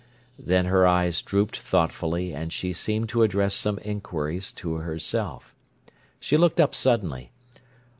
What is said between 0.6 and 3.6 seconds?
her eyes drooped thoughtfully, and she seemed to address